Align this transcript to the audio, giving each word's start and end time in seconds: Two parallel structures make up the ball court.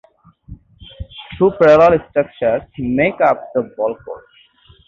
Two 1.37 1.51
parallel 1.59 1.99
structures 2.09 2.63
make 2.79 3.21
up 3.23 3.51
the 3.53 3.61
ball 3.77 3.95
court. 4.03 4.23